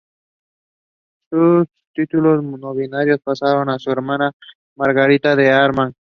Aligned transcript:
Sus 1.29 1.67
títulos 1.93 2.43
nobiliarios 2.43 3.19
pasaron 3.23 3.69
a 3.69 3.77
su 3.77 3.91
hermana 3.91 4.31
Margarita 4.75 5.35
de 5.35 5.51
Armagnac. 5.51 5.93